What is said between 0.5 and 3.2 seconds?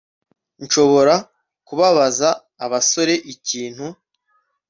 Nshobora kubabaza abasore